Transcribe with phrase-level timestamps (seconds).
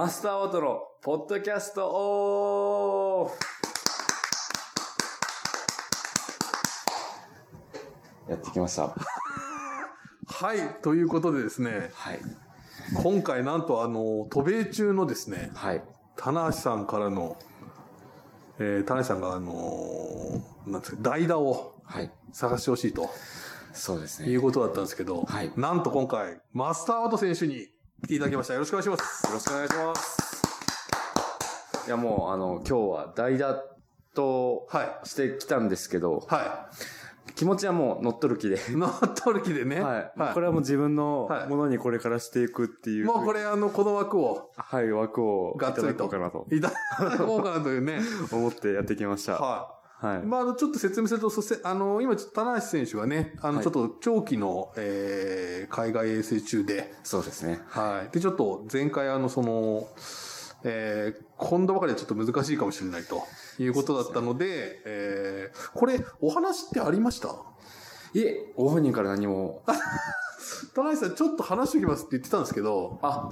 [0.00, 3.30] マスターオートのポッドキャストオ
[8.26, 8.94] フやってきました。
[10.26, 10.80] はい。
[10.80, 12.20] ということでですね、はい。
[12.94, 15.82] 今回なんとあの、渡米中のですね、はい。
[16.16, 17.36] 棚橋さんからの、
[18.58, 22.10] えー、棚橋さんがあのーなんですか、代打をはい。
[22.32, 23.10] 探してほしいと
[23.74, 24.28] そうですね。
[24.28, 27.68] よいうことだったんですけど、はいなんと今回、マスターアウト選手に
[28.02, 28.54] 来ていただきました。
[28.54, 29.32] よろしくお願いします。
[29.32, 30.42] ろしくお願いします。
[31.86, 33.62] いや、もう、あの、今日は代打
[34.14, 35.08] とはい。
[35.08, 36.70] してきたんですけど、は
[37.36, 38.56] 気持ちはもう乗っ取る気で。
[38.56, 38.58] い。
[38.76, 39.80] 乗っ取る気でね。
[39.80, 40.12] はい。
[40.16, 40.34] はい。
[40.34, 43.06] これはもう自分のはいものにこれからしていくっていう。
[43.06, 46.04] もうこれあの、この枠を、はい、枠をいただがっつりと。
[46.04, 48.00] こうかなといただこうかなというね。
[48.32, 49.34] 思ってやってきました。
[49.34, 50.26] ははいい。。
[50.26, 57.60] まあ、あの、ちょっと説明すると、そして、あの、今、棚橋選手はね、あの、はいちょっと長期の、えー、海外遠征中で、そうですね。
[57.68, 58.12] はい。
[58.12, 59.88] で、ちょっと前回あの、その、
[60.62, 63.22] えー、今度ばかりはちょっと難しいかもしれないと
[63.58, 67.28] いうことだったので、えー、これ、お話ってありました？
[68.12, 69.62] いえ、ご本人から何も。
[70.74, 73.30] 棚橋さん、ちょっと話しておきますって言ってたんですけど、あ、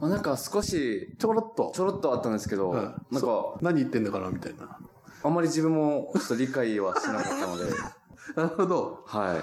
[0.00, 1.80] まあなんか少し、ちょろっとち。
[1.80, 4.78] ょろっとあったんですけど、はいなんか、何言ってんだかなみたいな。
[5.22, 7.64] あんまり自分もちょっと理解はしなかったので、
[8.36, 9.02] なるほど。
[9.06, 9.36] は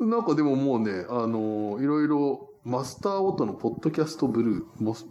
[0.00, 0.04] い。
[0.04, 5.06] なんかでももうね、あのいろいろ、マスターオートのポッドキャストブルー、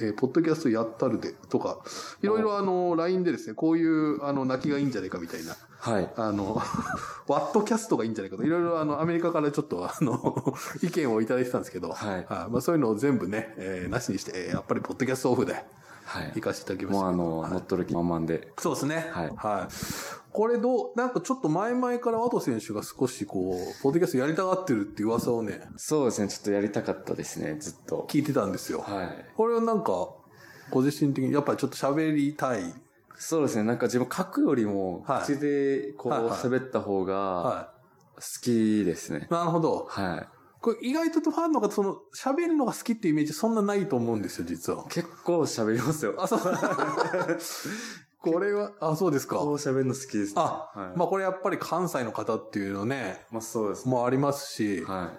[0.00, 1.78] えーポッドキャストやったるで、とか、
[2.20, 6.12] いろいろあの、LINE でですね、こういう、あの、泣きがいいんじゃないかみたいな、はい。
[6.16, 6.60] あの、
[7.28, 12.26] ワットキャストがいいんじゃないかと、いろいろあの、アメリカからちょっとあの、意見をいただいてたんですけど、はい。
[12.50, 15.64] まあそういうのを全部ね、えーなしにして、えーやっぱりポッドキャストオフで
[16.04, 16.40] はい行。
[16.40, 17.04] かせていただきました。
[17.04, 18.52] もうあの、はい乗っ取る気満々で。
[18.58, 19.10] そうですね。
[19.10, 19.74] はいはい。
[20.32, 28.06] これどう、なんかちょっと前々からワト選手が少しこう、ポッドキャストやりたがってるって噂をね、そうですね、ちょっとやりたかったですね、ずっと。
[28.10, 28.80] 聞いてたんですよ。
[28.80, 29.26] はい。
[29.36, 30.08] これはなんか、
[30.70, 32.74] ご自身的にやっぱりちょっと喋りたい。
[33.16, 37.74] そうですね、なんか自分書くよりも、はい口でこう喋った方がは
[38.16, 39.28] 好きですね。
[39.30, 39.32] い。
[39.32, 39.86] なるほど。
[39.88, 40.28] はい。
[40.64, 44.86] これ意外とファンの方、その、喋るのが好きっていうイメージそんなないと思うんですよ、実は。
[44.88, 46.14] 結構喋りますよ。
[46.16, 46.40] あ、そう。
[48.22, 49.36] これは、あ、そうですか。
[49.36, 50.40] こう喋るの好きですね。
[50.40, 50.98] あ、はい。
[50.98, 53.90] まあこれやっぱり関西の方っていうのね、まあそうですね。
[53.90, 55.12] もありますし、は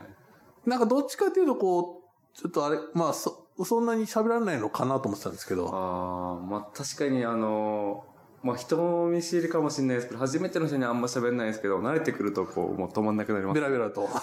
[0.65, 0.69] い。
[0.69, 8.03] なんかどっちかっていうとこう、ちょっとあれ、まあそ、そんなに喋らないのかなと思ってたんですけど、ああ、まあ確かにあの、
[8.45, 13.55] まあ人見知りかもしれないですけど、初めての人にはあんま喋んないですけど、慣れてくるとこう、もう止まんなくなります。
[13.55, 14.07] ベラベラと。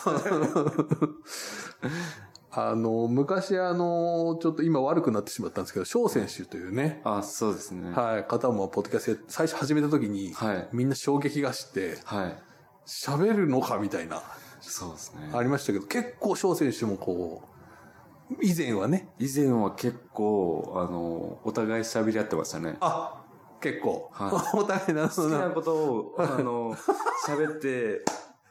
[2.55, 7.91] あの、昔あの、ちょっと今悪くなってしまったんですけど、翔選手というね、あそうですね。
[7.91, 10.69] はい、方もポッドキャストや最初始めた時に、はい。
[10.73, 12.39] みんな衝撃がして、はい。
[12.87, 14.23] 喋るのかみたいな、
[14.61, 15.31] そうですね。
[15.33, 22.77] ありましたけど、結構翔選手もこう、以前はね、以前は結構、あの、お互い喋り合ってましたね。
[22.81, 23.22] あ、
[23.63, 25.51] 結構、は お互いな好きな。
[25.51, 26.75] ことを、あの、
[27.27, 28.05] 喋って、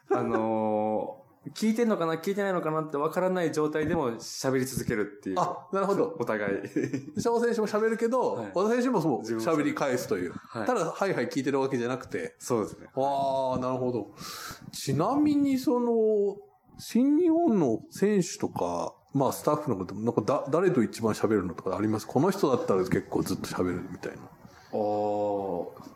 [0.09, 1.17] あの、
[1.55, 5.39] 聞いてんのかな聞いてないのかなって分からない状態でも喋り続けるっていう。
[5.39, 6.15] あ、なるほど。
[6.19, 7.19] お互い。
[7.19, 10.33] 翔選手も喋るけど、はい和田選手もそう喋り返すという。
[10.35, 12.87] はいただ、はいはい聞いてるわけじゃなくて、そうですね。
[12.95, 14.11] ああ、なるほど。
[14.71, 16.37] ちなみに、その、
[16.77, 22.05] 新日本の選手とか、まあスタッフのこと、なんかだ、誰と一番喋るのとかあります？
[22.07, 24.17] この人だったら結構ずっと喋るみたいな。
[24.73, 25.91] おー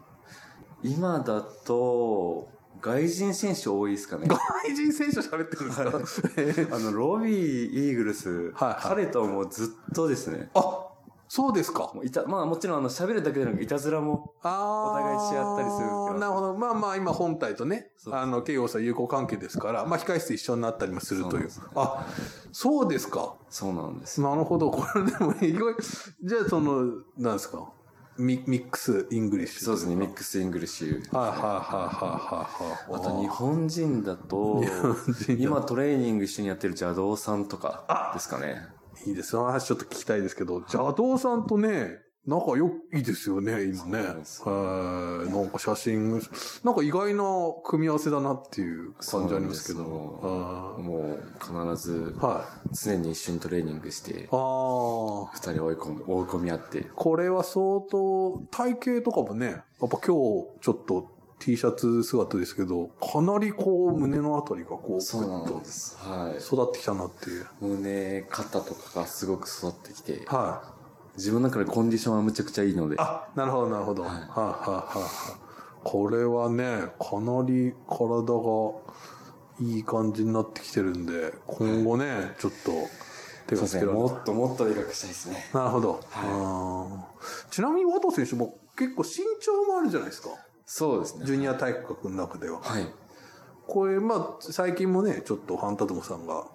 [0.83, 2.47] 今だと、
[2.81, 4.27] 外人選手多いですかね。
[4.27, 6.21] 外人選手喋ってるんです
[6.67, 10.51] か、あの、ロビー・イーグルス、はいはい彼ともうずっとですね。
[10.53, 10.87] あ、
[11.27, 11.91] そうですか。
[12.03, 14.33] いた、まあもちろんあの、喋るだけでなく、いたずらも。
[14.43, 16.53] お互いし合ったりするすけどなるほど。
[16.53, 21.49] まあまあ、今本体とね、あの、慶応さん友好関係ですから、まあ控室一緒になったりもするという。
[21.49, 22.05] そうねあ、
[22.51, 23.33] そうですか。
[23.49, 24.21] そうなんです。
[24.21, 24.69] なるほど。
[24.69, 25.73] これでも意外、
[26.23, 26.83] じゃあその、
[27.17, 27.67] なんですか？
[28.17, 29.63] ミミックスイングリッシュ。
[29.65, 31.17] そうですね、ミックス・イングリッシュ。
[31.17, 32.49] はいはいはいはいは
[32.89, 32.99] いはい。
[32.99, 38.67] あと日本人だと日本人だ、と今トレーニング一緒にやってる邪道さんとかですかね。
[39.05, 39.31] いいです。
[39.31, 43.99] その話ちょっと聞きたいですけど、邪道さんとね、仲良いいですよね、今ね。
[43.99, 45.31] はい。
[45.31, 46.19] なんか写真、
[46.63, 47.23] なんか意外な
[47.63, 49.83] 組み合わせだなっていう感じありますけど。
[49.83, 52.19] もう必ずい。
[52.19, 52.75] はい。
[52.75, 55.31] 常に一緒にトレーニングして、ああ。
[55.33, 56.87] 二人追い込む、追い込み合って。
[56.95, 65.95] これは相当、体型とかもね、やっぱ今日ちょっと T シャツ姿ですけど、かなりこう胸のあたりがこう、そうなんです。
[65.99, 67.43] はと育ってきたなっていう。
[67.43, 67.45] い。
[67.61, 70.74] 胸、肩とかがすごく育ってきて、はい。
[71.17, 74.03] 自分の中でコンディションはむちゃくちゃいいので、あ、なるほど、なるほど。
[74.03, 75.45] はい、はい、はい、はい。
[75.83, 78.71] これはね、かなり体が
[79.61, 82.71] いい感じになってきてるんで、今後ね、ちょっと、
[83.47, 83.55] 手。
[83.55, 83.93] がつけられる。
[83.93, 85.49] もっともっとでかくしたいですね。
[85.53, 85.93] なるほど。
[85.93, 90.29] はいあーちなみにワト選手も結構身長もあるじゃないですか。
[90.65, 91.25] そうですね。
[91.25, 92.59] ジュニア体育学の中では。
[92.61, 92.87] はい。
[93.67, 96.47] これ、まあ、最近もね、ちょっとハンタトモさんが、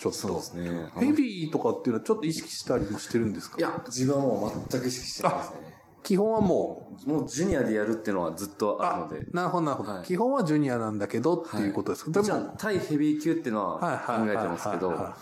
[0.00, 0.90] ちょっとそうで、すね。
[0.98, 3.58] ヘビーとかっていうのはちょっと意識したりもしてるんですか？
[3.58, 5.79] いや、自分はもう全く意識してないですね。
[6.02, 9.26] 基本はもう、もうジュニアでやるっていうのはずっとあるので。
[9.32, 10.04] なるほど、なるほど、はい。
[10.04, 15.16] 基本はジュニアなんだけどっていうことですか、もちでも、ろん対ヘビー級っていうのはいは考えてますけどはいはいはいは、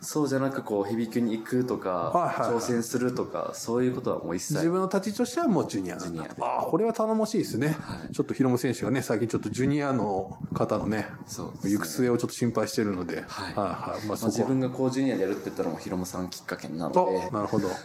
[0.00, 2.56] そうじゃなくこうヘビー級に行くとか、はいはいはい。
[2.58, 4.54] 挑戦するとか、そういうことはもう一切。
[4.54, 5.96] 自分の立ちとしてはもうジュニア。
[5.96, 6.30] ジュニアで。
[6.40, 7.76] ああ、これは頼もしいですね。
[7.80, 8.12] はい。
[8.12, 11.72] ちょっとヒロム選手がね、最近ちょっとジュニアの方のね、そうね。
[11.72, 13.54] 行く末をちょっと心配してるので、はい。
[13.54, 14.06] はいはい。
[14.06, 17.68] まあ自分がこうジュニアでやるって言ったのもヒロムさんきっかけなので、あ、なるほど。
[17.68, 17.76] はい。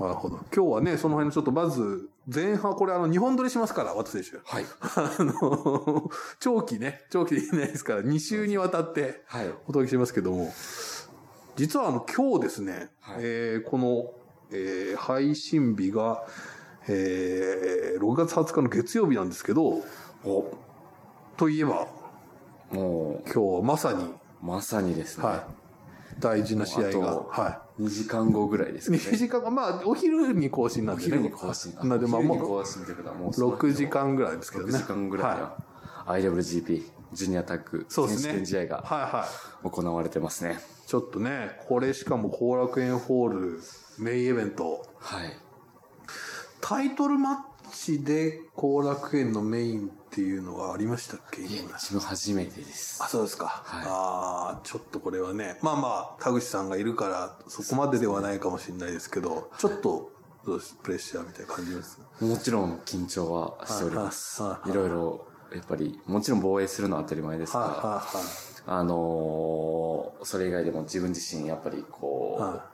[0.00, 0.38] なるほど。
[0.54, 1.71] 今日はね、その辺のちょっとまず、
[2.26, 4.36] 前半、これあの、日本撮りしますから、渡選手。
[4.44, 4.64] はい。
[4.80, 9.48] あの、長期ね、長期でいないですから、2週にわたってはい。
[9.48, 10.52] お届けしますけども、
[11.56, 14.12] 実はあの、今日ですね、はいえーこの、
[14.52, 16.24] えー配信日が、
[16.88, 19.82] えー6月20日の月曜日なんですけど、
[20.24, 20.52] お、
[21.36, 21.88] といえば、
[22.70, 25.24] も今日はまさに、う、まさにですね。
[25.24, 25.40] はい、
[26.18, 28.98] 大事な試合が、は2時間後ぐらいですね。
[28.98, 31.10] 2時間、まあ、お昼に更新なんおでね。
[31.10, 31.74] 昼に更新。
[31.88, 34.72] なんで、まあ、もう、更新ということはもうその6時間ぐらいですけどね。
[34.72, 35.56] 6時間ぐらいには
[36.06, 36.82] は、IWGP、
[37.12, 38.16] ジュニアタッグ、そうで
[38.46, 39.26] 試合がはいは
[39.64, 39.70] い。
[39.70, 40.58] 行われてますね。
[40.86, 43.60] ちょっとね、これしかも後楽園ホール
[43.98, 44.86] メインイベント。
[44.98, 45.36] はい。
[46.60, 47.36] タイトルマッ
[47.72, 51.40] チで後楽園のメインっていうのはありましたっけ？
[51.98, 53.02] 初めてです。
[53.02, 53.46] あ、そうですか。
[53.46, 60.12] はいああ、ちょっとこれはね、まあまあ、田口さんがいるから、そこまでではないかもしれないですけど、ちょっと、
[60.44, 60.76] どうです？
[60.82, 61.98] プレッシャーみたいな感じです？
[62.20, 64.42] もちろん緊張はしております。
[64.42, 68.02] はいろいろ、やっぱり、もちろん防衛するのは当たり前ですはいが、は
[68.66, 72.71] あのーそれ以外でも自分自身やっぱりこう、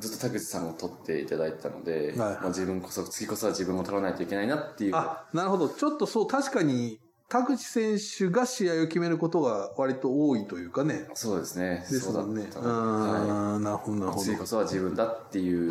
[0.00, 4.90] ずっと田口さんを取っていただいてたので、はいまあ、自分こそ、次こそは自分も取らないといけないなっていう。
[4.90, 4.94] い。
[4.94, 5.68] あ、なるほど。
[5.68, 11.06] ちょっとそう、確かに、田口選手が試合を決めることが割と多いというかね。
[11.14, 11.86] そうですね。
[11.88, 12.48] ですもんね。
[12.50, 14.14] そううだったはん、なるほど、なるい。
[14.14, 14.24] ほど。
[14.24, 15.70] 次こそは自分だっていう。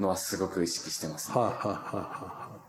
[0.00, 1.40] のはすごく意識してますね。
[1.40, 2.64] はいはいはいはい。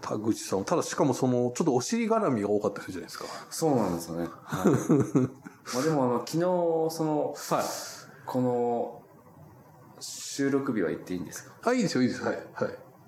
[0.00, 3.24] 田口さん、ただしかもその、ちょっとお尻絡みが多かったじゃないですか。
[3.50, 4.28] そうなんですよね。
[4.44, 4.72] はい、
[5.74, 7.64] まあでもあの、昨日、その、はい。
[8.26, 8.97] この、
[10.38, 11.52] 収録日は言っていいんですか？
[11.64, 12.22] あ、いいですよ、いいです。
[12.22, 12.36] はい。
[12.36, 12.44] はい。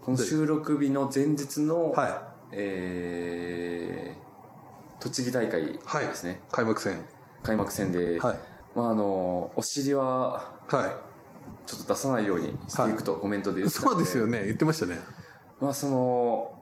[0.02, 5.78] この収録日の前日の、はえー、栃木大会で
[6.14, 6.40] すね。
[6.48, 6.52] い。
[6.52, 7.04] 開幕戦。
[7.44, 8.38] 開幕戦で、はい。
[8.74, 11.02] まああの、お尻はは
[11.66, 13.68] ちょっと出さないようにしていくとコメントで言い。
[13.68, 14.46] ってたのそうですよね。
[14.46, 14.98] 言ってましたね。
[15.60, 16.52] まあその、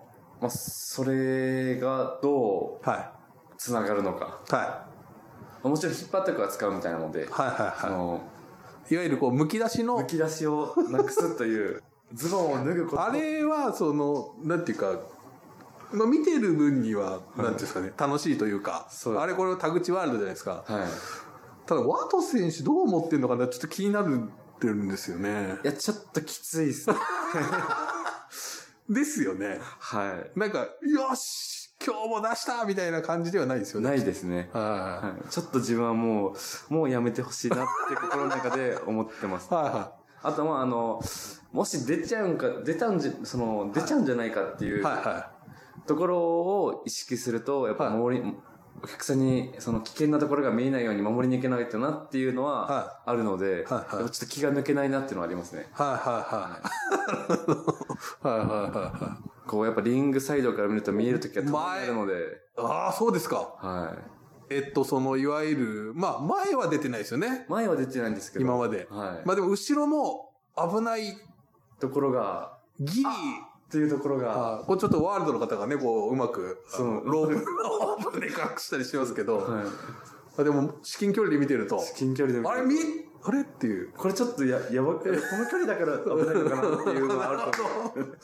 [0.43, 3.15] まあそれがどうは
[3.57, 4.43] つながるのか。
[4.51, 4.55] い。
[4.55, 7.27] はまあもちろん引っ張ったくは使うみたいなので、い。
[7.31, 8.21] はいはいはその、
[8.91, 8.95] い。
[8.95, 11.83] いわゆるこう、剥き出しのむ、き出しをなくすという、
[12.13, 13.03] ズボンを脱ぐこと。
[13.03, 15.01] あれは、その、なんていうか、
[15.93, 18.89] まあ、見てる分には、なんていうんですかね、楽しいというか、
[19.19, 20.65] あれこれ田口ワールドじゃないですか。
[20.67, 20.89] はい。
[21.67, 24.23] ただ、ワト選手どう思ってるのかな、ちょっと気になる
[24.59, 25.67] ってるんですよねい。
[25.67, 26.97] や、ちょっときついですね。
[28.91, 29.61] ですよね。
[29.79, 33.83] はなんか、よし今日も出したみたいな感じではないですよい。
[33.85, 33.91] ね。
[33.91, 34.51] ないですね。
[34.53, 35.29] ははい。
[35.29, 36.35] ちょっと自分はも
[36.71, 39.55] う、もうやめてほしいなって心の中で思ってますい。。
[39.55, 39.93] はいは
[40.23, 41.01] あと、まあ、あの、
[41.53, 44.81] もし出ちゃうんか、出たんじゃ、その、出ちゃうんじゃないかっていい。
[44.81, 45.31] うはいは
[45.87, 48.35] ところを意識すると、やっぱ守り、
[48.83, 55.63] お客さんにその危険なところが見えないように守りにいけないとなっていうのははあるので、はいはいやっぱちょっと気が抜けないなっていうのはありますね。
[55.63, 55.65] い。
[55.73, 56.61] はいはいは
[58.23, 58.29] い。
[58.29, 59.38] はい はいはいはい。
[59.49, 62.15] こうやっぱリングサイドから見ると見えるときはたまにあるので、
[62.57, 63.55] ああ、そうですか。
[63.59, 63.97] は
[64.51, 64.55] い。
[64.55, 67.45] えっと、その、いわゆる、まあ、前は出てないですよね。
[67.49, 68.87] 前は出てないんですけど、今まで。
[68.91, 69.27] はい。
[69.27, 71.19] まあでも、後ろも危ない、
[71.81, 73.09] ところが、ギリ、
[73.69, 79.65] っていうところが、あこれちょっとワールドの方がね、こう、うまく、そうロープ、ロープで隠したりしますけど、はい。
[80.39, 82.75] あでも、至近距離で見てると、近距離で見てあれ、み、
[83.25, 83.41] あれ？
[83.41, 83.93] っていう。
[83.97, 88.19] これちょっとや、やばく、この距離だから危ないのかなっていうのがあると思う。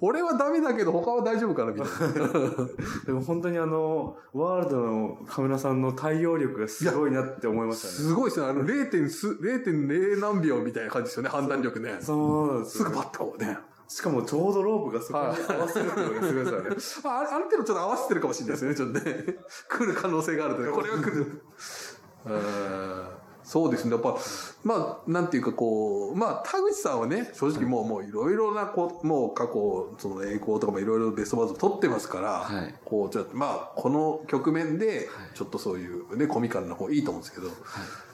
[0.00, 2.28] 俺はダメだけど、他は大丈夫かなみたいな。
[3.06, 7.92] でも本当にあの、ワールドのカメラさんの対応力がすごいなって思いましたね。
[7.94, 8.46] すごいですね。
[8.46, 9.08] あの、0.
[9.08, 11.98] す0.0何秒みたいな感じですよね、判断力ね。
[12.00, 13.58] そうなんですぐパッとこうね。
[13.88, 17.16] しかもちょうどロープがそこに合わせるっていうのがすごいですよね。
[17.16, 19.38] あある程度ちょっと合わせてるかもしれないですよね、ちょっとね。
[19.68, 20.70] 来る可能性があるとね。
[20.70, 21.42] これは来る。
[22.26, 23.92] うんそうですね。
[23.92, 24.16] やっぱ、
[24.64, 37.50] まあ、なんていうかこう、まあ、田口さんはね、正直もう、もういろいろな、こう、もう過去、その栄光とかもいろいろベストバズ取ってますから、はいこう、ちょっと、まあ、この局面で、ちょっとそういうね、コミカルな方いいと思うんですけど、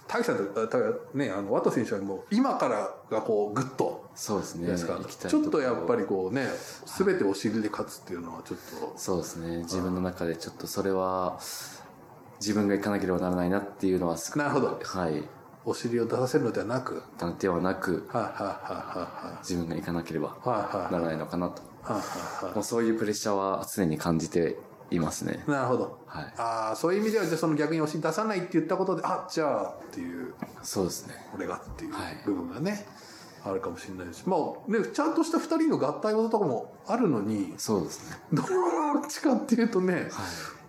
[0.07, 0.78] 田口さんと、た
[1.14, 4.69] ね、あの、ワト選手はもう、今からがこう、ぐっと、そうですね。
[4.69, 6.02] ですかちょっとやっぱり。
[6.02, 6.47] りこうね、
[6.87, 9.59] すべてお尻で勝つっていうのはちょっと、そうですね。
[9.59, 11.38] 自分の中でちょっとそれは、
[12.41, 14.81] 自分が行かなければならないなっていうのはすなるほど。
[14.83, 15.23] はい。
[15.67, 17.03] お尻を出させるのではなく、
[17.38, 20.67] ではなく、はいはいは自分が行かなければいはいはい。
[20.67, 22.62] はいはいならないのかなと。
[22.62, 24.59] そういうプレッシャーは常に感じて
[24.91, 25.50] いますねい。。
[25.50, 25.99] なるほど。
[26.07, 26.35] はい。
[26.37, 31.14] ああ、そういう意味では、じゃあその逆にお尻出さないって言ったことで、あ、じゃあっていう、そうですね。
[31.35, 32.87] 俺がっていうはい部分がね、
[33.45, 38.17] あるかもしれないし、まあね、ちゃんとした二人の合体技とかもあるのに、そうですね。
[38.33, 38.47] どっ
[39.09, 40.05] ちかっていうとね、はい。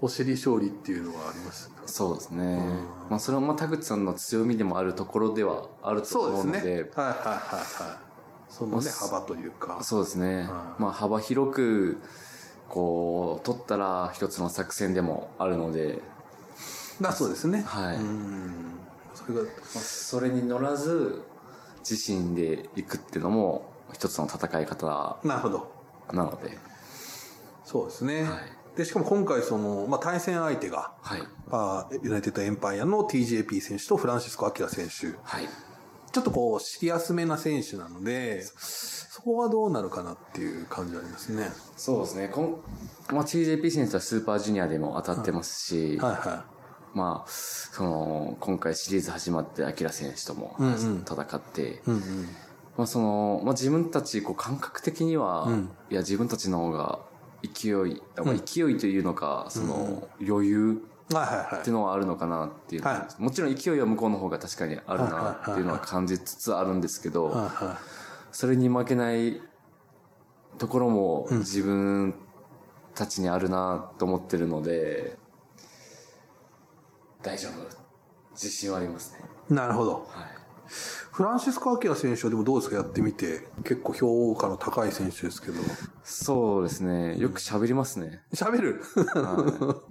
[0.01, 1.71] お尻勝利っていうのはあります。
[1.85, 2.59] そうですね。
[3.09, 6.51] まあそれはまあ田口さんの強みでもあるところではあるとそうですね。
[6.51, 8.05] 思うので、はいはいはいはい。
[8.49, 9.79] そのね、まあ幅というか。
[9.83, 10.37] そうですね。
[10.37, 10.45] はい
[10.81, 11.97] まあ幅広く、
[12.69, 16.01] こう、取ったら一つの作戦でもあるので、
[17.01, 17.63] だそうですね。
[17.63, 17.97] はい。
[17.97, 18.53] うん。
[19.13, 21.23] それが、まあそれに乗らず、
[21.89, 25.71] 自身で行くっていうのも一つの戦い方なるほど。
[26.11, 26.57] なので、
[27.63, 28.23] そうですね。
[28.23, 28.54] はい。
[28.75, 31.21] で、しかも今回その、まあ、対戦相手が、はい。
[31.51, 35.17] あーユナイテッドエンパイアの TJP 選手とフランシスコ・アキラ選手。
[35.23, 35.47] はい。
[36.11, 41.49] ちょっとこう、シリアスめな選手なので、そこはどうなるかなっていう感じはありますね。
[41.77, 42.27] そうですね。
[42.29, 42.57] こん
[43.11, 46.45] まあ、TJP 選手はスーパージュニアでも当たってますし、はいは
[46.93, 51.79] まあ、その、今回シリーズ始まって、アキラ選手ともうんうん戦って、い。
[51.85, 52.01] うんうん。
[52.77, 56.99] まあその、まあ自分たち、こう感覚的には、うんいや自分たちの方が
[57.43, 67.49] 勢い、まあ、勢いというのか、その、余裕っていうのはあるのかなっていう、はもちろん勢いは向こうの方が確かにあるなっていうのは感じつつあるんですけど、
[68.31, 69.41] それに負けない
[70.57, 72.15] ところもうん自分
[72.95, 75.17] たちにあるなと思ってるので、
[77.21, 77.85] 大丈夫。
[78.33, 79.19] 自信はありますね。
[79.49, 79.53] い。
[79.53, 79.93] なるほど。
[79.93, 80.05] はい。
[81.15, 82.75] フランシスコ・アキラ選手はでもどうですか？
[82.75, 83.47] やってみて。
[83.63, 85.61] 結構評価の高い選手ですけど。
[86.03, 87.17] そうですね。
[87.17, 88.21] よく喋りますね。
[88.33, 88.81] 喋る？
[89.13, 89.81] は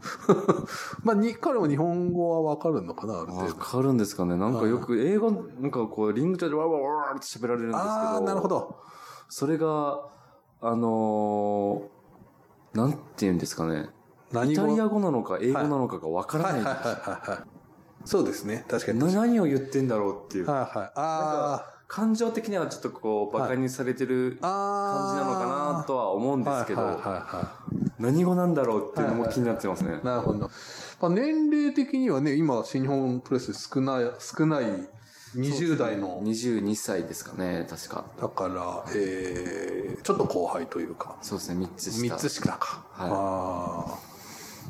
[1.02, 3.54] まあ、に、彼も日本語はわかるのかなある程わ度。
[3.54, 4.36] かるんですかね。
[4.36, 7.90] なんかよく英語、なんかこう、リング上でわーわーわーって喋られるんですけど。
[7.90, 8.48] ああ、なるほ。
[8.48, 8.76] ど。
[9.30, 10.02] それが、
[10.60, 13.88] あのー、なんて言うんですかね。
[14.30, 16.64] イタリア語なのか英語なのかがわからないい。
[16.64, 17.53] ははいはいはいはい。
[18.04, 18.64] そうですね。
[18.68, 19.14] 確かに。
[19.14, 20.46] 何を言ってんだろうっていう。
[20.46, 20.90] はい。
[20.94, 25.14] あ感情的にはちょっとこう、馬鹿にされてるあ。
[25.14, 30.04] 感じなのかなとは思うんですけど、はいはいはいは何語なんだろうっていうのも気になってますねい。。
[30.04, 30.38] なるほど。
[30.38, 30.50] ま
[31.02, 34.64] あ、年齢的にはね、今、新日本プロレス少ない、少ない
[35.36, 38.04] 20代の、22歳ですかね、確か。
[38.20, 42.14] だから、えー、ちょっと後輩というか、そうですね、3つ下。
[42.14, 42.84] 3つ下か。
[42.92, 44.13] はいああ。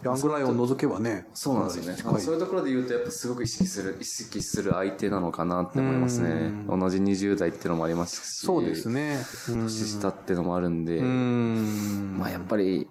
[0.04, 1.26] ヤングライオンを除けばね。
[1.32, 2.18] そうなんですよね。
[2.18, 6.78] いそういうところで言うと、やっぱすごく意識する、意識する相手なのかなって思いますねう。
[6.78, 9.18] 同じ20代っていうのもありますし、そうですね。
[9.48, 12.16] 年下っていうのもあるんで、うん。
[12.18, 12.86] まあやっぱり、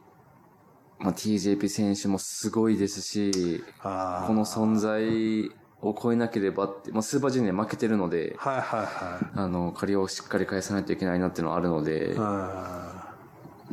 [0.97, 5.51] まあ TJP 選手もすごいですし、この存在
[5.81, 9.27] を超えなければって、まあスーパージュニア負けてるので、はいはいはい。
[9.35, 12.82] あの、借りをしっかり返さないといけないなっていうのはあるので、あ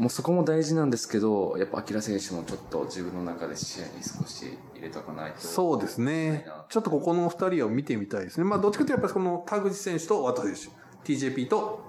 [0.01, 5.41] もうそこも大事なんですけど、やっぱアキラ選手もちょっと自分の中で視野に少し入れとかないと。
[5.41, 6.47] ーそうですね。
[6.71, 8.45] ちょっとここの二人を見てみたいですね。
[8.45, 11.83] まあ、どっちかというとやっぱりこの田口選手と渡選手、TJP と、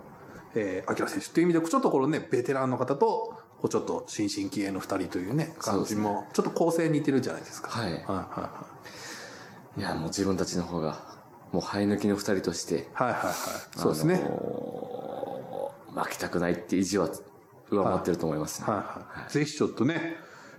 [0.55, 7.69] えー、アキラ選手っていう意味で、ちょっとこのね、ベテランの方と、こうちょっと新進気鋭の二人というね、感じも、ちょっと構成似てるじゃないですか。
[7.69, 8.67] はいはいは
[9.77, 10.99] いや、もう自分たちの方が、
[11.53, 13.07] もう生え抜きの二人として、はい。
[13.13, 13.33] はいはいはい。
[13.77, 14.15] そうですね。
[14.15, 14.91] あのー
[15.93, 17.09] 負けたくないって意地は
[17.71, 18.67] 上回ってると思いますね。
[18.67, 19.31] はいはい。
[19.31, 20.17] ぜひちょっとね、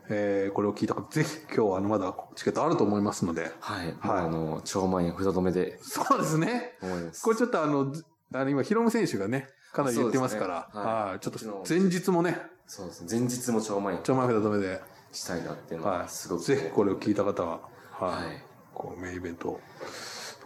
[0.09, 3.53] えー、これを聞いた方、ぜひ今日はあの、まだチケットあると思いますので。
[3.61, 3.87] はい。
[3.87, 6.79] はいあの、超万円札止めでそうですね。
[6.83, 7.23] 思います。
[7.23, 8.05] これちょっとあの、ず
[8.35, 11.21] あの今、ヒロム選手がね、かなり言ってますから、ねはいはい。
[11.21, 13.09] ちょっと前日もね、そうですね。
[13.11, 14.81] 前日も超万円ちょまふだ止めで、
[15.13, 15.99] したいなっていうのは。
[15.99, 16.43] はいすごく。
[16.43, 17.61] ぜひこれを聞いた方は、
[17.93, 18.27] はい。
[18.27, 18.43] はい
[18.75, 19.61] こう、メインイベント。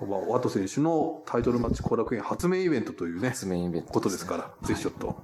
[0.06, 5.16] まあワト選手のタイトルマッチ後楽園初メイベントというね、発明イベント、ことですから、ぜひちょっと。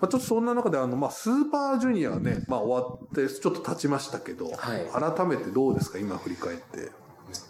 [0.00, 6.78] まあ、ちょっとそんな中で、あの、まあ、スーパージュニアね、まあ、終わって、ちょっと経ちましたけど、はい改めてどうですか、今振り返って。
[6.78, 6.90] め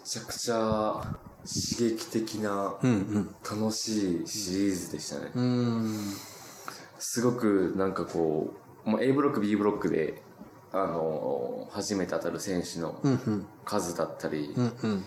[0.03, 5.31] ちゃくちゃ刺激的な、うん楽しいシリーズでしたね。
[5.35, 5.43] うん。
[5.43, 6.13] うん。
[6.99, 8.53] すごくなんかこ
[8.85, 10.21] う、まあ、A ブロック、B ブロックで、
[10.71, 13.01] あの、初めて当たる選手の。
[13.65, 15.05] 数だったり、うんうん。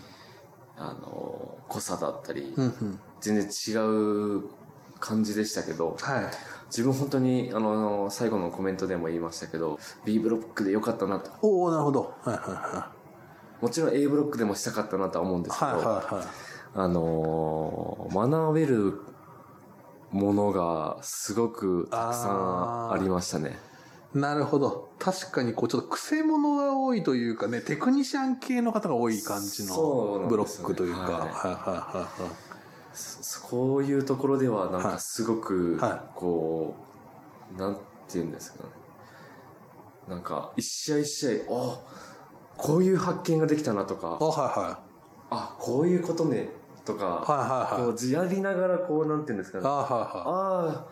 [0.77, 2.99] あの、濃さだったり、うんうん。
[3.19, 3.77] 全然違
[4.37, 4.43] う
[4.99, 6.25] 感じでしたけど、はい。
[6.71, 11.29] 自分本当に、あの、最後のコメントでも言いましたけど、B ブロックで良かったなと。
[11.41, 12.15] おおなるほど。
[12.21, 12.91] はいはいは
[13.61, 16.25] もちろん A ブロックでもしたかったなとは思うんですけど、はいはいはい。
[16.73, 19.01] あのー学べる
[20.11, 23.59] ものがすごくたくさんありましたね。
[24.13, 24.89] なるほど。
[24.99, 31.01] 確かに、こう、ちょっと癖者が多いというかね、テクニシャン系の方が多い感じのブロックというか。
[31.01, 32.50] はいはいはいはそ
[33.43, 36.75] こういうところではなんかすごくはこ
[37.55, 37.81] う、なんて
[38.15, 38.69] 言うんですかね
[40.09, 41.79] なんか一試合一試合あ
[42.57, 44.01] こういう発見ができたなといはい。
[44.01, 44.77] かあ、はいはい。
[45.31, 46.49] あこういうことね
[46.83, 47.93] とか、はいはいはい。
[47.93, 50.85] こうやりながらこうなんて言うんですかねあ、あはあ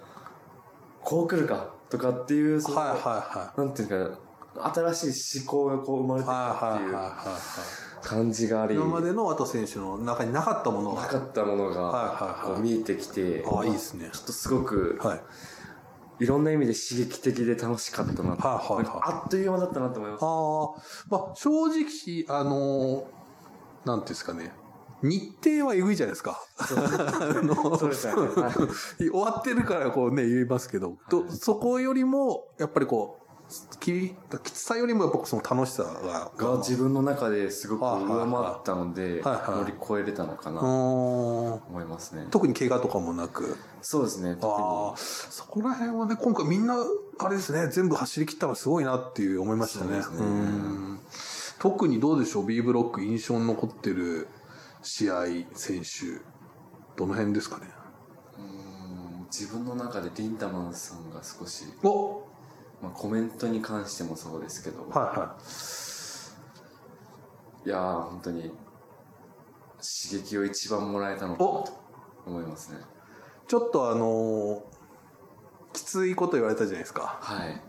[1.01, 2.87] こう来るかとかっていうそのいはい。
[2.87, 4.29] はいはなんていうんですかね
[4.93, 6.23] 新しい思考がこう生まれい。
[6.23, 7.01] てきたはいはいはいっていうは
[8.01, 8.69] 感じがあい。
[8.69, 11.01] り今までの渡選手の中になかったものが。
[11.03, 11.71] なかったものは
[12.47, 14.19] いが見えてきて、あ、いいですねち。
[14.19, 15.21] ょっとすごくはい。
[16.23, 18.31] いろんな意味で刺激的で楽しかったな。
[18.31, 20.21] はいはいはいあっという間だったなと思います。
[20.25, 23.03] ああ、まあ、正直、あのー
[23.85, 24.51] なんていうんですかね。
[25.01, 26.41] 日程はえぐいじゃないですか。
[26.57, 28.13] そうですね。
[28.35, 28.53] はい
[29.09, 33.18] 終わってるからこうね、言いますけど、とそこよりも、やっぱりこう、
[33.79, 36.31] ききつさよりもやっぱその楽しさが。
[36.37, 40.65] が自分の中ですごく上回ったので、乗り越えれたのかなうと
[41.69, 42.27] 思いますね。
[42.29, 43.57] 特に怪我とかもなく。
[43.81, 44.37] そうですね。
[44.41, 46.75] ああ、そこら辺はね、今回みんな、
[47.17, 49.93] あれですね、全部走り切ったのすごいなっていう思いましたね。
[49.93, 50.99] ねん
[51.57, 54.27] 特にどうでしょう、B ブロック印象に残ってる
[54.83, 55.25] 試合、
[55.55, 56.21] 選手、
[56.95, 57.65] どの辺ですかね？
[59.31, 62.23] 自分の中でリンダマンさんが少し、お
[62.81, 65.35] まあ、コメントに関してもそうですけど、はいは
[67.65, 67.67] い。
[67.67, 68.43] いやー本当に
[69.77, 71.73] 刺激を一番もらえたのかなおと
[72.25, 72.79] 思いますね。
[73.47, 74.79] ちょっとあのー
[75.73, 77.19] きついこと言われたじゃないですか。
[77.21, 77.61] はい。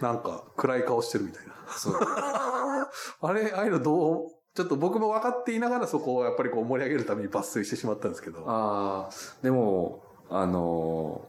[0.00, 1.52] なんか、暗い顔してるみたいな。
[1.68, 1.94] そう。
[2.00, 4.28] あれ、ああいうのどう？
[4.54, 8.42] ちょっと僕も分かっていながらそこをやっぱりこう盛り上げるために抜粋してしまったんですけど。
[8.46, 9.10] ああ、
[9.42, 11.20] でも、あの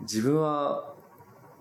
[0.00, 0.93] ー自分は、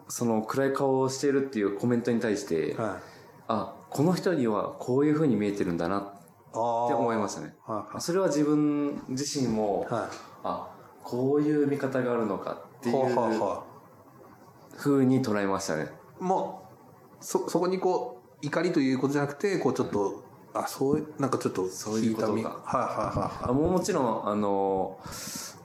[0.08, 3.04] その暗い顔をしているっていうコメントに対して、はい。
[3.48, 6.24] あ、この人にはこういう風に見えてるんだなって。
[6.54, 7.56] 思いましたね。
[7.66, 10.08] はいそれは自分自身も、は
[10.44, 10.70] あ、
[11.04, 12.92] こういう見方があるのかってい。
[12.94, 13.63] うは
[14.78, 15.88] 風に捉えましたね。
[16.20, 16.24] あ。
[16.24, 16.68] も
[17.20, 25.62] う、そ、そこにこう、怒りということじゃなくて、こうちょっと、あ、そういう、なんかちょっとそういうことかはいはいはいあもうもちろん、あのー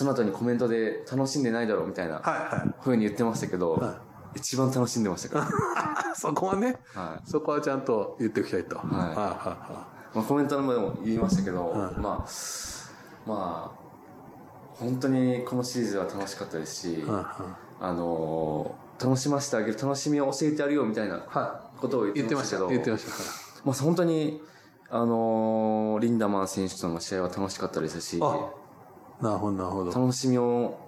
[0.00, 2.22] その後にコメントで楽しんでないだろうみたいなはい。
[2.22, 2.74] はいはい。
[2.82, 4.00] 風に言ってましたけど、は
[4.34, 5.50] 一番楽しんでましたか
[6.16, 7.02] そこはね、ら。
[7.02, 7.20] はい。
[7.30, 8.76] そこはちゃんと言っておきたいと。
[8.76, 12.28] はいいはいはまあ、コメントでも言いましたけど、はいまあ、
[13.26, 13.80] まあ、
[14.78, 21.18] 本当にこのシリーズは楽しかったですし、あのー楽しませてあげる、楽しみを教えてやるよみたいな
[21.78, 22.12] ことをい。
[22.14, 23.12] 言っててましたけど、言ってました。
[23.66, 24.42] まあ、本当に、
[24.88, 28.50] あのーリンダマン選手との試合は楽しかったですし、あ
[29.20, 29.92] なるほど、なるほど。
[29.92, 30.78] 楽しみを、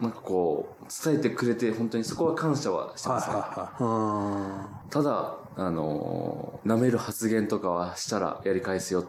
[0.00, 3.34] なんかこう、伝えてくれて、本当にそこは感謝はしてはいますね。
[3.36, 4.90] はいはい。
[4.90, 9.04] ただ、あのー舐める発言とかはしたらやり返すよっ。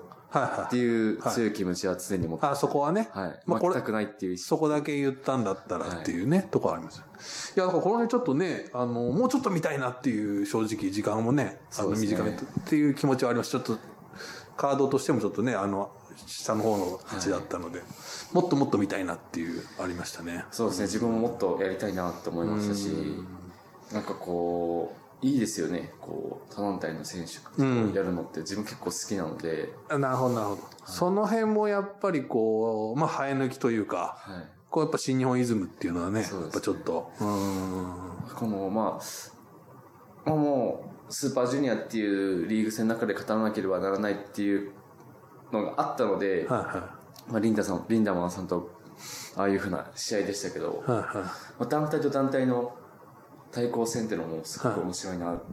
[0.69, 3.09] ていう強い気持ちは常に持ってあ、そこはね。
[3.13, 3.39] はい。
[3.47, 4.37] まあこれたくないっていう。
[4.37, 7.53] そこだけ言ったんだったらっていうね、とこあります。
[7.55, 12.33] いや、だからこの辺ちょっとね、あの、もうちょっと見たいなっていう正直時間もね、あの、短めっ
[12.67, 13.49] ていう気持ちはあります。
[13.49, 13.77] ちょっと、
[14.55, 15.91] カードとしてもちょっとね、あの、
[16.27, 17.81] 下の方の位置だったので、
[18.33, 20.45] もっともっと見たいなっていう、ありましたね。
[20.51, 20.85] そうですね。
[20.85, 22.89] 自分ももっとやりたいなって思いましたし、
[23.93, 25.91] なんかこう、いいですよね。
[25.99, 27.61] こう、他団体の選手
[27.95, 30.61] やるのって自分結構好きなので、あなるほど、なるほど。
[30.85, 34.47] その辺もやっぱりこう、まあ、生え抜きというか、はい。
[34.69, 37.27] こうやっぱ新日本イズムっていうのはね、ねやっぱちょっと、うん。
[38.35, 44.71] この、まあ、まあもう、スーパージュニアっていうリーグ戦の中で勝たなければならないっていう
[45.51, 46.97] のがあったので、はいは
[47.29, 48.77] まあ、リンダさん、リンダマンさんと、
[49.35, 50.91] ああいうふうな試合でしたけど、い。
[50.91, 51.15] はいはい。
[51.15, 52.75] まあ、団体と団体の
[53.51, 55.43] 対抗戦っていうのもすごく面白いなって、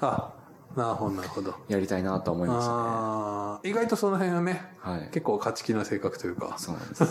[0.00, 0.32] あ、
[0.76, 1.54] なるほど、なるほど。
[1.68, 2.66] やりたいなと思いまし
[3.62, 3.70] たね。
[3.70, 5.10] 意外とその辺はね、はい。
[5.12, 6.56] 結構勝ち気な性格というか。
[6.58, 7.02] そうなんです。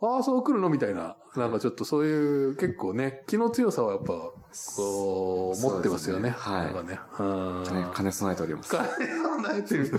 [0.00, 0.68] ああ、そう来るの？
[0.68, 1.16] みたいな。
[1.34, 4.12] なんかちょっとそういう、結構ね、気の強さはやっぱ、
[4.76, 6.30] こう、持ってますよね。
[6.30, 7.00] ねはいなんかね。
[7.18, 7.62] うん。
[7.64, 8.70] ね兼ね備えております。
[8.70, 9.90] 金がないっていう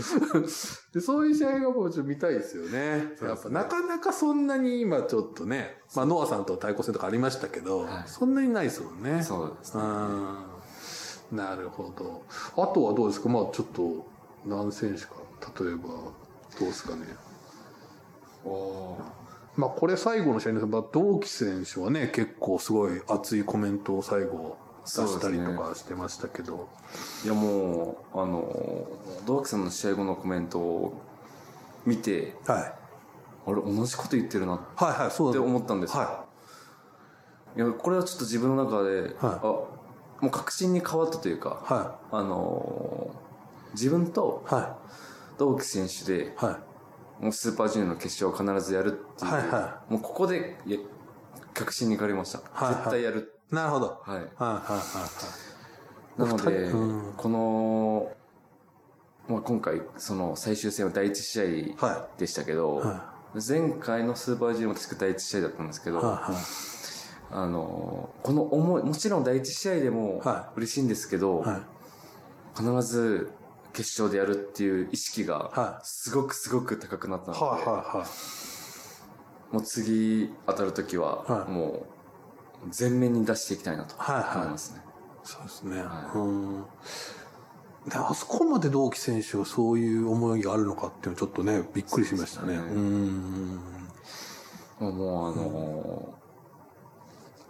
[0.94, 3.14] でそういう試合がもうちょっと見たいですよね。
[3.22, 9.24] やっぱなかなかそんなに今ちょっとね、まあノアさんと対抗戦とかありましたけど、はいそんなにないですもんね。
[9.24, 9.84] そうですね。
[9.84, 10.38] うん
[11.32, 12.24] なるほど。
[12.58, 13.30] あとはどうですか？
[13.30, 14.08] まあちょっと
[14.46, 15.12] 何選手か、
[15.64, 16.12] 例えば、ど
[16.62, 17.06] うですかね。
[18.44, 19.19] おー
[19.56, 26.68] まあこれ最後の試合ですが、まあ同期選手はね、結構すごい熱いコメントを最後出したりとかしてましたけど。
[27.24, 28.88] いやもう、あの、
[29.26, 31.02] 同期さんの試合後のコメントを
[31.86, 32.74] 見て、はい。
[33.48, 36.04] あれ、同じこと言ってるなっはいはい、そうてだ思ったんですよ。
[36.04, 36.30] はい
[37.60, 39.68] や、これはちょっと自分の中で、あ、も
[40.24, 41.74] う確信に変わったというか、い。
[41.74, 43.12] はあの、
[43.74, 44.54] 自分とい。
[44.54, 44.78] は
[45.38, 46.32] 同期選手で、い。
[46.38, 46.69] はい。
[47.20, 50.80] もうスーパージュニアの決勝を必ずやるっていう、はいはもうここでいや
[51.54, 52.40] 確信に変わりました。
[52.40, 53.34] はいはい絶対やる。
[53.52, 54.02] なるほど。
[54.04, 54.16] はい。
[54.16, 55.50] はいはいはい
[56.20, 58.12] なので、うんこの、
[59.30, 65.94] まあ、今回、その最終戦は第一試合はでしたけど、は前回のスーパージュニアも確か第一試合だったんですけい。
[65.94, 66.42] ど、はいはい。
[67.32, 71.62] あの、この思い、もちろん第一試合でもは嬉しいんですけど、はい。
[72.58, 73.32] 必ず
[73.80, 79.56] 決勝でやるっていう意識がは、すごくすごく高くなったので、はいはいはい。
[79.56, 81.88] もう次当たるときはは、いも
[82.66, 84.82] う、全面に出していきたいなとはいはい思いますね。
[85.24, 85.82] そうですね。
[85.82, 86.64] はうん。
[87.88, 92.58] であそこまで同期選手がそういう思いがあるのかっていうのはちょっとね、びっくりしましたね。
[92.58, 93.60] そうねうん。
[94.98, 96.19] もうあのー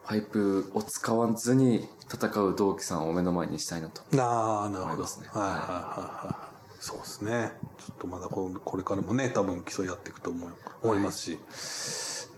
[0.09, 4.01] パイプを使わずに戦う同期さんを目の前にしたいなと。
[4.19, 5.03] ああ、なるほど。
[5.03, 6.83] はいはいはいはい。
[6.83, 7.51] そうですね。
[7.77, 10.49] ちょっとまだここれからもね、多分競い合っていくと思い
[10.81, 11.37] 思いますし。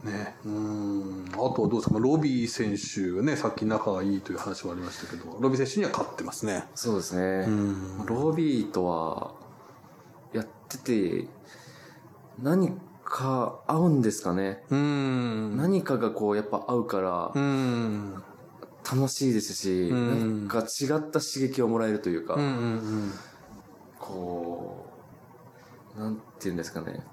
[0.04, 0.36] ね。
[0.44, 1.26] うん。
[1.32, 6.66] あとはどうですか、まあロビー選手がね、さっき仲がいいという話もありましたけど、ロビー選手には勝ってますね。
[6.76, 7.46] そうですね。
[7.46, 9.34] んロビーとは、
[10.34, 11.28] やってて、
[12.38, 12.78] 何
[13.12, 14.64] か合うんですかね。
[14.70, 15.58] うん。
[15.58, 18.24] 何かがこう、やっぱ合うからうん。
[18.90, 23.12] 楽しいですし、うんなんか違った刺激をもらえるというか、うんうんうん。
[24.00, 24.86] こ
[25.98, 27.04] う、なんて言うんですかね。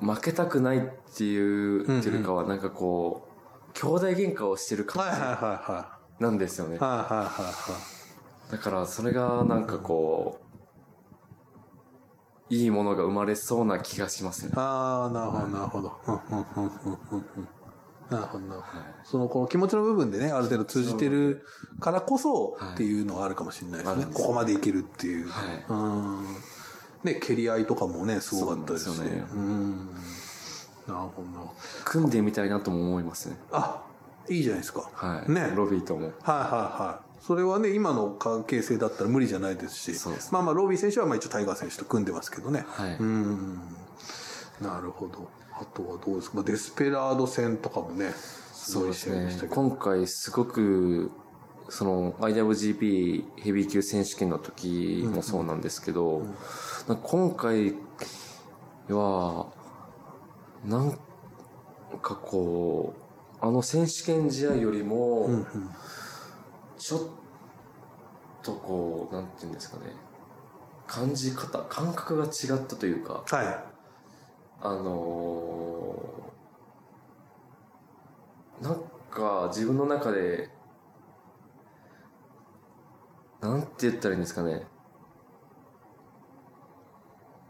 [0.00, 0.80] 負けたくないっ
[1.16, 3.28] ていう、うんうんっていうかは、なんかこ
[3.68, 6.78] う、兄弟喧嘩をしてる感はじなんですよね。
[6.78, 10.47] だから、それがなんかこう、
[12.50, 14.52] いいものが生まれそうな気がしますね。
[14.56, 15.92] ああ、なるほど、なるほど。
[18.10, 18.78] なるほど、なるほど。
[18.78, 21.44] はいその、この気持ちの部分でね、ある程度通じてる
[21.80, 24.06] からこそはいっていうのはあるかもしれないですね。
[24.12, 25.28] ここまでいけるっていう。
[25.28, 26.26] はいうん。
[27.04, 29.94] ね、蹴り合いとかもね、すごかったですよねうん。
[30.86, 31.50] なるほどな。
[31.84, 33.36] 組んでみたいなとも思いますね。
[33.52, 33.82] あ、
[34.28, 34.90] いいじゃないですか。
[34.92, 35.30] はい。
[35.30, 36.06] ねロビーとも。
[36.06, 37.07] はいはいはい。
[37.20, 39.94] それはね、今の関係性だったら無理じゃないですし。
[39.94, 42.64] すねまあまあ、ロビー選手はまあ一応タイガー選手と組んでますけどね。
[42.68, 42.96] はい。
[42.96, 43.60] うん。
[44.60, 45.28] なるほど。
[45.52, 48.12] あとはどうですか、まあ、デスペラード戦とかもね、
[48.52, 49.48] そうですね。
[49.50, 51.10] 今回すごく、
[51.68, 56.22] その IWGP ヘビー級選手権の時もそうなんですけど、
[56.86, 57.74] なんか今回
[58.88, 59.46] は、
[60.64, 60.98] なん
[62.00, 65.46] かこう、あの選手権試合よりも、うんうん
[66.78, 67.00] ちょっ
[68.42, 69.92] とこう、なんていうんですかね、
[70.86, 73.64] 感じ方、感覚が違ったというか、はい。
[74.60, 76.28] あのー
[78.60, 80.50] なんか自分の中で、
[83.40, 84.66] なんて言ったらいいんですかね。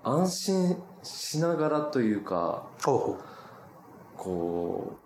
[0.02, 3.18] 安心しながらというか、ほうほう。
[4.16, 4.98] こ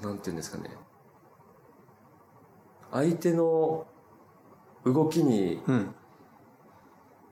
[0.00, 0.70] う、なんて言うんですかね。
[2.92, 3.86] 相手の
[4.84, 5.94] 動きに、うん。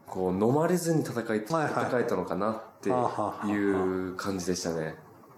[0.06, 4.96] こう、飲まれずに戦い、戦えたのかなっていう感じでしたね。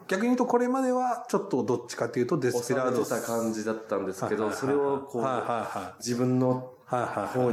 [0.08, 5.24] 逆に言うと、これまでは、ちょっとどっちかというと、デスペラードてた感じだったんですけど、それをこう、
[5.98, 6.72] 自分の。
[7.26, 7.52] 方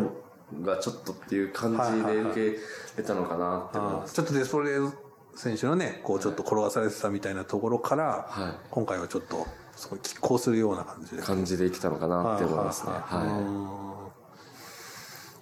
[0.64, 2.58] がちょっとっていう感じで受
[2.96, 4.14] けたのかなって思います。
[4.14, 4.94] ちょっとデスポレー
[5.36, 11.22] 選手のね、こうちょっと転がされてたみたいなところから、は今回はちょっと、そこに拮抗するような感じで。
[11.22, 11.24] い。
[11.24, 12.92] 感じできたのかなって思いますね。
[12.94, 13.86] はいはいはいはうん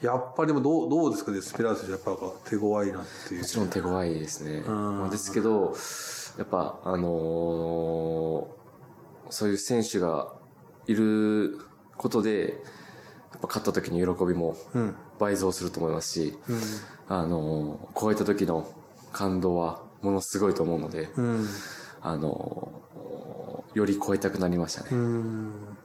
[0.01, 2.17] やっぱりでもどう、どうですかデスペラード選手やっぱ
[2.49, 3.39] 手強いなっていい。
[3.39, 3.43] う。
[3.43, 4.59] もちろん手強いですね。
[4.59, 4.65] ん
[4.99, 5.73] まあですけど、
[6.37, 8.63] やっぱ、あのー
[9.29, 10.33] そういう選手が
[10.87, 11.57] いる
[11.97, 12.49] ことで、
[13.31, 14.95] やっぱ勝った時の喜びもうん。
[15.19, 16.59] 倍増すると思いますし、うん。
[17.07, 18.69] あのー超えた時の
[19.13, 21.47] 感動はものすごいと思うので、うん。
[22.01, 22.92] あのー
[23.73, 24.89] より超えたくなりましたね。
[24.91, 25.77] うん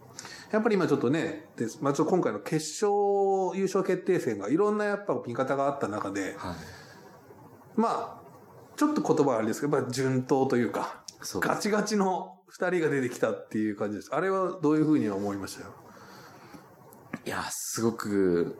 [0.51, 6.55] やっぱり今ちょっとね、でまあ、ちょっと今回の決勝優勝決定戦がいろんなやっぱ見方があった中で、はい。
[7.77, 14.09] まあ、ちょっと言葉はあれですけど、やっぱ順当というか、そうガチガチの二人が出てきたっていう感じです。
[14.11, 15.75] あれはどういうふうに思いましたよ？
[17.27, 18.57] いや、すごく、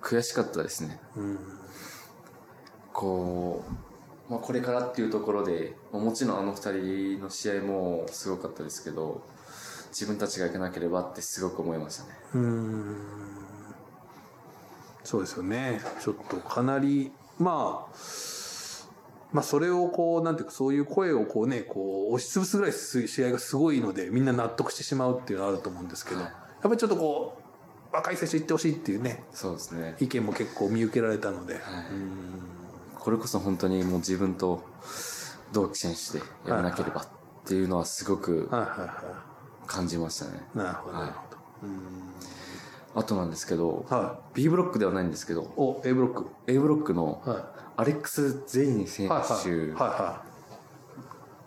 [0.00, 0.98] 悔しかったですね。
[1.14, 1.38] うん。
[2.94, 3.72] こう、
[4.30, 9.22] まあ、これからっていうところで、まあもちろんあの二人の試合もすごかったですけど、
[9.88, 12.10] 自分たちがいけなければってすごく思いましたね。
[12.34, 12.96] うーん
[15.02, 15.80] そうですよね。
[16.00, 17.92] ちょっとかなり、まあ、
[19.32, 27.38] まあそれをこう、なんていうかそういう声をこうね、こう押しつぶすぐらいす試合がすごいので、みんな納得してしまうっていうのはあると思うんですけど、はいやっぱりちょっとこ
[27.90, 29.96] う、若い選手行ってほしいっていうね、そうですね。
[29.98, 31.54] 意見も結構見受けられたので。
[31.54, 31.62] はい
[33.00, 34.62] これこそ本当にもう自分と
[35.52, 37.06] 同期選手でやらなければっ
[37.46, 38.48] ていうのはすごく
[39.66, 40.42] 感じましたね。
[40.54, 40.58] い。
[40.58, 41.10] なるほど、はい。
[42.94, 45.46] あとなんですけど、は B ブロックではないんですけど、い。
[45.56, 46.26] お、A ブロック。
[46.46, 49.08] A ブロックのはアレックス・ゼイン選。
[49.08, 49.72] 手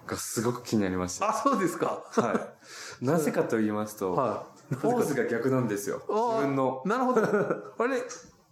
[0.05, 1.19] がすごく気になりましい。
[1.19, 1.29] た。
[1.29, 2.03] あ、そうですか。
[2.11, 2.53] は
[3.01, 3.05] い。
[3.05, 4.75] なぜかと言いますと、はい。
[4.75, 6.01] ポーズが逆なんですよ。
[6.09, 6.81] あ自分の。
[6.85, 7.21] なるほど。
[7.21, 8.01] あれ、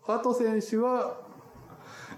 [0.05, 1.17] ハト選手は、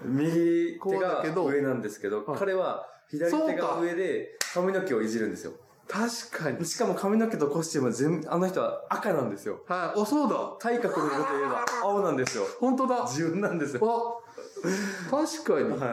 [0.06, 5.54] 右手が上なんですけど、はい彼は左手が上で髪の毛をいじるんですよ。
[5.88, 6.66] 確かに。
[6.66, 9.60] しかも髪の毛とコスチュームは全部、あの人は赤なんですよ。
[9.68, 10.00] はい。
[10.00, 10.56] お、そうだ。
[10.60, 12.46] 体格の色といえば青なんですよ。
[12.60, 13.04] 本当だ。
[13.04, 13.82] 自分なんですよ。
[13.84, 15.70] あ、確かに。
[15.78, 15.88] は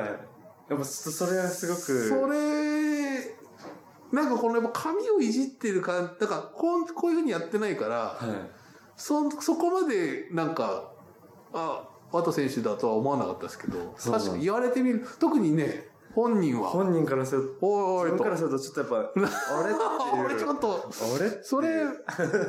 [0.69, 0.71] い。
[0.71, 2.09] やっぱそれはすごく。
[2.09, 3.37] それ、
[4.13, 8.51] なんかこのやっぱ髪をいじってるか、だからこうこういうふうにやってないから、はい。
[8.97, 10.93] そ、そこまでなんか、
[11.53, 18.25] あ、ワト選手だとは思わなかったですけど、確かに言われてみる、特にね、本人は、本人からすると、おいおいか。
[18.29, 18.97] らするとちょっとやっぱ、
[19.57, 20.25] あれっていう。
[20.25, 21.85] 俺ちょっと、あれそれ、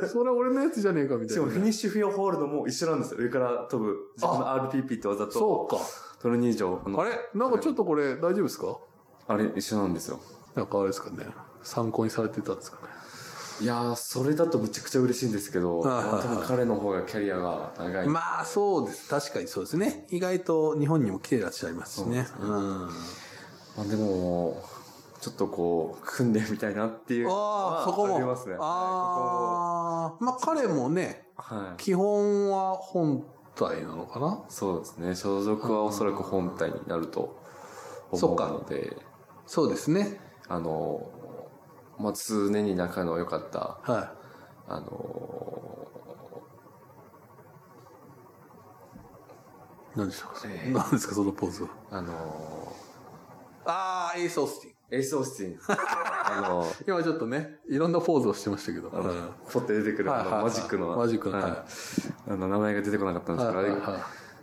[0.07, 1.45] それ俺のやつじゃねえかみたいなね。
[1.45, 3.19] しかもフィニッシュフィアホールドも一緒なんですよ。
[3.21, 3.95] 上から飛ぶ。
[4.15, 5.77] 自分の RPP って技と、そうか。
[6.21, 6.99] トルニージョ。
[6.99, 7.11] あれ？
[7.35, 8.77] なんかちょっとこれ大丈夫ですか？
[9.27, 10.19] あれ一緒なんですよ。
[10.55, 11.27] なんかあれですかね。
[11.61, 12.83] 参考にされてたんですかね。
[13.61, 18.07] いやー、それだとむちゃくちゃ嬉しいんですけど、多分彼の方がキャリアが長い。
[18.07, 19.07] まあそうです。
[19.07, 20.07] 確かにそうですね。
[20.09, 22.25] 意外と日本にも来てらっしゃいますしね。
[22.39, 22.49] うん。
[22.87, 22.89] ま
[23.79, 24.63] あでも、
[25.21, 28.15] ちょっとこう、組んでみたいなっていうああ、そこも。
[28.15, 28.55] ありますね。
[28.59, 31.77] ああ、まあ彼もね、はい。
[31.77, 33.23] 基本は本
[33.55, 34.43] 体なのかな？
[34.49, 35.13] そうですね。
[35.13, 37.39] 所属はおそらく本体になると
[38.11, 38.97] 思うので、
[39.45, 40.19] そうですね。
[40.47, 41.11] あの、
[42.01, 44.13] まあ常に仲の良かった、は
[44.67, 45.87] あの、
[49.95, 49.97] い。
[49.97, 51.69] 何でしょうか、えー何ですか、そのポーズは。
[51.91, 52.73] あの、
[53.65, 54.73] ああ、エイス・オースティン。
[54.91, 55.59] エース・オースティン。
[55.67, 58.89] あの、今ちょっとね、いろんなポーズをしてましたけど。
[58.89, 60.97] ポッて出てくる、あの、マジックの。
[60.97, 61.65] マジックの、はいは
[62.27, 63.37] あの、名前が出てこなかったんい。
[63.37, 63.99] ですけど、あれはいは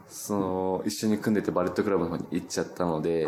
[0.08, 3.26] その、一緒に組んでてバレットクラブの方に行っちゃったので、い。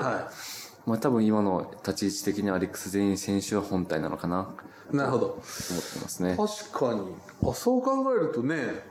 [0.86, 4.54] はまあ多分今の立ち位置的にはアレックス・ゼイン選手は本体なのかな、
[4.92, 4.96] い。
[4.96, 5.26] なるほど。
[5.28, 6.36] と思ってますね。
[6.36, 7.14] 確かに。
[7.48, 8.82] あ、そう考えるとね、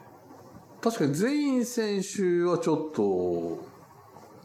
[0.82, 3.02] 確かに全員選手はちょっと、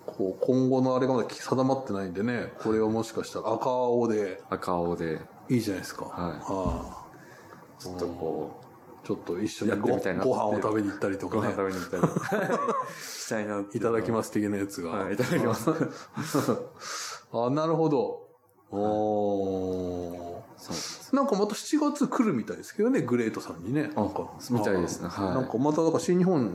[0.07, 6.07] こう、今後のあれがまだ定まってないんでね、これはもしかしたら赤青で赤青で、いいじゃないですか。
[6.07, 7.00] はいあ
[7.78, 8.61] ちょっとこ
[9.04, 11.66] ちょっと一緒にごみたいなご飯を食べに行ったりとう、ごかね飯食。
[11.66, 12.02] べに行ったり
[12.98, 14.12] したいないただきす。
[14.12, 14.90] ます的なやつが。
[14.90, 15.68] はい、いただきます。
[17.34, 18.22] あ、なるほど。
[18.70, 20.72] おーそ
[21.12, 23.90] うなんかまた7月来るみたいですけどね、グレートさんにね。
[23.94, 24.30] なんか。
[24.50, 26.50] みたいですねはいなんかまた、だから新日本に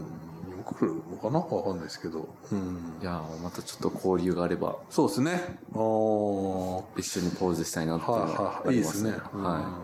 [0.56, 1.40] も来るのかな？
[1.40, 2.28] わかんないですけど。
[2.52, 2.98] うん。
[3.02, 5.60] いやーまたちょっと交流があれば、そうですね。
[5.74, 6.84] あー。
[6.98, 8.76] 一緒にポーズしたいなっていうのはいははい。
[8.76, 9.12] いいでありますすね。。
[9.12, 9.80] は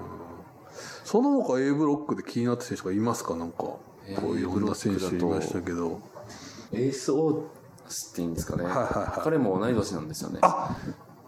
[1.03, 3.35] その他 A ブロックで気になった選手がいますか？
[3.35, 3.57] なんか。
[3.63, 3.81] こ
[4.31, 6.01] ういろんな選手いましたけど。
[6.73, 6.77] い。
[6.77, 7.41] エース・オー
[7.87, 8.63] スっていいんですかね。
[8.63, 10.39] はいはいはい彼も同い年なんですよね。
[10.41, 10.75] あ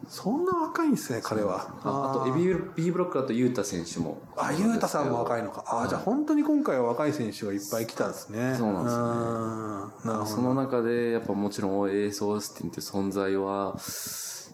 [0.10, 1.68] そんな若いんですね、彼は。
[1.84, 2.34] ああと、ー
[2.76, 4.22] B, B ブロックだとユータ選手も。
[4.38, 5.66] あ、ゆうたさんも若いのか。
[5.68, 8.56] あ、じゃあ本当に今回は若い選手がいっぱい来たんですね。
[8.58, 10.28] そうなんですよね。
[10.28, 13.76] その中で、やっぱもちろんエース・オースティンっていう存在は、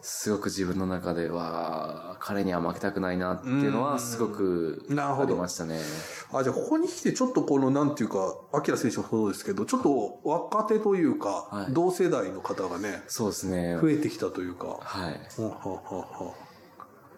[0.03, 5.79] すごく自分の中では、彼には負けたくないなっていうのは、すごくあなるほどりましたね。
[6.33, 13.77] あ、じゃあここに来てちょっとこの、なんていうか、アキラ選手もそうですけど、ちょっと若手というか、はい同世代の方がね、そうですね。
[13.81, 14.77] 増えてきたというか。
[14.81, 15.13] はい。
[15.13, 16.33] いほうほうほうほ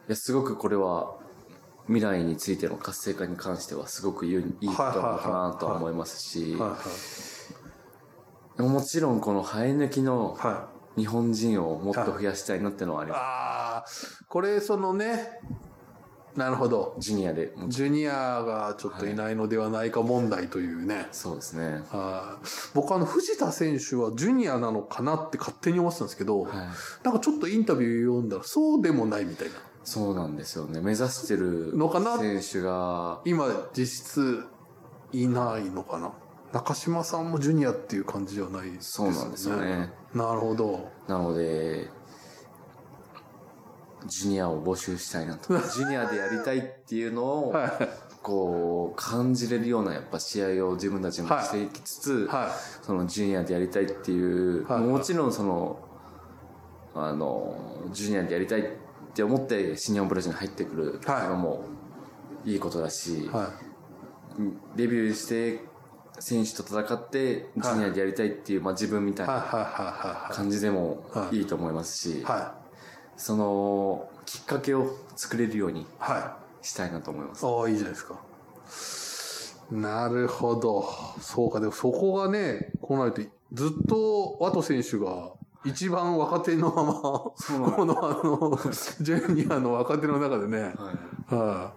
[0.07, 1.17] や、すごくこれは、
[1.87, 6.55] 未来についての活性化に関しては、すごくいいいいことなのかなとは思いますし
[8.57, 10.74] もちろんこの生え抜きのはい。
[10.95, 11.01] はい。
[11.01, 13.21] 日本人をもっと増やしたいなってのはあります。
[13.21, 13.77] あ
[14.21, 15.39] あ、これそのね、
[16.35, 16.95] なるほど。
[16.99, 17.53] ジュニアで。
[17.69, 21.07] ジュニアがちょっといないのではないか問題というね。
[21.13, 21.81] そうですね。
[21.89, 26.51] はい僕あの藤田選手はジュニアなのかなって勝手に思ってたんですけど、はい。
[27.03, 29.53] なんかちょっとインタビュー読んだらそうでもないみたいな。
[29.85, 30.81] そうなんですよね。
[30.81, 32.17] 目指してるのかな？
[32.17, 34.43] 選手が、今実質
[35.13, 36.11] いないのかな？
[36.55, 39.91] 中島さんもジュニアっていう感じではないですそうなんですよね。
[40.13, 40.89] なるほど。
[41.05, 41.89] なので、
[44.05, 45.49] ジュニアを募集したいなと。
[45.75, 47.71] ジュニアでやりたいっていうのを、はい。
[48.23, 52.49] こう、感じれるようなやっぱ試合を自分たちもしていきつつ、は
[52.81, 55.77] そのジュニアでやりたいっていう、はいもちろんその、
[56.93, 57.57] あの、
[57.91, 58.65] ジュニアでやりたいっ
[59.13, 61.65] て思って新日本プロレスに入ってくるのも
[62.45, 63.27] いいことだし、い。
[63.27, 63.51] は
[64.77, 65.74] デビューして
[66.19, 69.27] 選手と戦ってジュニアでやりたいっていう、まあ自分みたい。
[69.27, 70.29] な。
[70.31, 72.55] 感じでもはいいいと思いますし、は
[73.17, 75.85] そのきっかけを作れるように
[76.61, 77.45] したいなと思います。
[77.45, 77.49] い。
[77.49, 78.19] ああ、いいじゃないですか。
[79.71, 80.87] なるほど。
[81.19, 83.21] そうか、でもそこがね、こうなると、
[83.53, 85.31] ずっとワト選手が
[85.65, 86.91] 一番若手のまま、
[87.71, 88.59] このあの、
[89.01, 90.67] ジュニアの若手の中でね、は
[91.31, 91.73] いは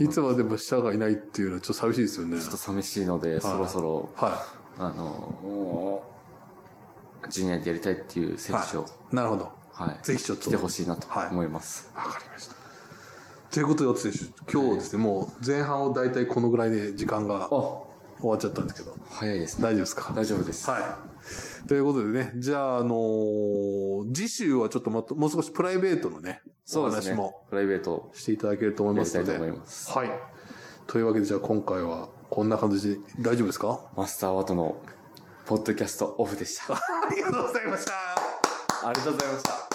[0.00, 0.04] い。
[0.04, 2.38] いつまでも下がいないっていうのはちょっと寂しいですよね。
[2.38, 4.44] ちょっと寂しいので、そろそろ、は
[4.78, 6.02] あの、
[7.28, 9.16] ジュニアでやりたいっていう選手を、い。
[9.16, 9.50] なるほど。
[9.72, 9.98] はい。
[10.02, 11.90] ぜひちょっと来てほしいなとはい思います。
[11.94, 12.54] わかりました。
[13.50, 14.18] ということで、選手、
[14.52, 19.64] 今日ですね、もう前半を大体このぐらいで時間があ、終わっちゃったんですけど、早いですね。
[19.64, 20.12] 大丈夫ですか？
[20.14, 20.70] 大丈夫です。
[20.70, 20.82] はい。
[21.66, 27.44] ということでね、じゃあ、あのー次週はちょっとまたもう少しプライベートのね、そうですねお話も。
[27.50, 29.30] プライベートしていただけると思いますので。
[29.30, 29.90] たいと思います。
[29.90, 30.10] はい。
[30.86, 33.80] というわけで、じゃあ今回はこんな感じで大丈夫ですか？
[33.96, 34.76] マスターワトの
[35.46, 36.74] ポッドキャストオフでした。
[36.76, 36.80] あ
[37.14, 37.92] りがとうございました。
[38.88, 39.65] ありがとうございました。